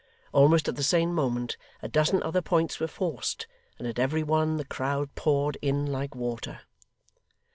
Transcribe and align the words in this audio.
Almost 0.33 0.67
at 0.67 0.77
the 0.77 0.81
same 0.81 1.13
moment, 1.13 1.57
a 1.83 1.87
dozen 1.87 2.23
other 2.23 2.41
points 2.41 2.79
were 2.79 2.87
forced, 2.87 3.45
and 3.77 3.87
at 3.87 3.99
every 3.99 4.23
one 4.23 4.57
the 4.57 4.65
crowd 4.65 5.13
poured 5.13 5.59
in 5.61 5.85
like 5.85 6.15
water. 6.15 6.61